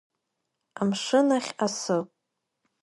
Амшын 0.81 1.27
ахь 1.37 1.51
асы. 1.65 1.97